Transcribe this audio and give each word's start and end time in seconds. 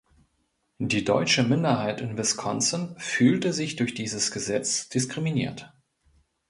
Die 0.79 1.03
deutsche 1.03 1.43
Minderheit 1.43 2.01
in 2.01 2.17
Wisconsin 2.17 2.95
fühlte 2.97 3.53
sich 3.53 3.75
durch 3.75 3.93
dieses 3.93 4.31
Gesetz 4.31 4.89
diskriminiert. 4.89 5.71